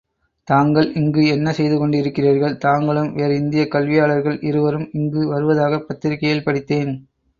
தாங்கள் 0.47 0.93
இங்கு 0.93 1.25
என்ன 1.25 1.51
செய்து 1.51 1.75
கொண்டிருக்கிறீர்கள்? 1.77 2.57
தாங்களும் 2.57 3.13
வேறு 3.13 3.35
இந்தியக் 3.35 3.71
கல்வியாளர்கள் 3.75 4.39
இருவரும் 4.41 4.89
இங்கு 4.93 5.27
வருவதாகப் 5.27 5.87
பத்திரிகையில் 5.87 6.43
படித்தேன். 6.43 6.91